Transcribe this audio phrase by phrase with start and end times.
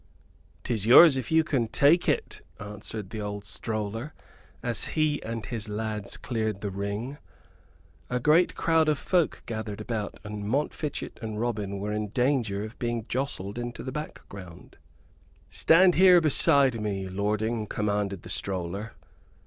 [0.63, 4.15] "'Tis yours if you can take it," answered the old stroller,
[4.63, 7.19] as he and his lads cleared the ring.
[8.09, 12.79] A great crowd of folk gathered about, and Montfichet and Robin were in danger of
[12.79, 14.75] being jostled into the background.
[15.51, 18.93] "Stand here beside me, lording," commanded the stroller.